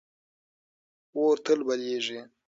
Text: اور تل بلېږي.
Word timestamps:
اور 1.17 1.35
تل 1.45 1.59
بلېږي. 1.67 2.19